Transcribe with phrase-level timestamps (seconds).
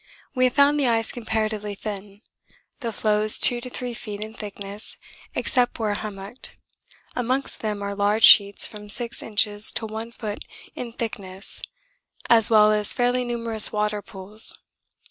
[0.33, 2.23] We have found the ice comparatively thin,
[2.79, 4.97] the floes 2 to 3 feet in thickness
[5.35, 6.57] except where hummocked;
[7.15, 10.43] amongst them are large sheets from 6 inches to 1 foot
[10.73, 11.61] in thickness
[12.31, 14.55] as well as fairly numerous water pools.